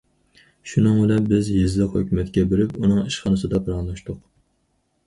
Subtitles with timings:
[0.71, 4.23] شۇنىڭ بىلەن بىز يېزىلىق ھۆكۈمەتكە بېرىپ، ئۇنىڭ ئىشخانىسىدا پاراڭلاشتۇق.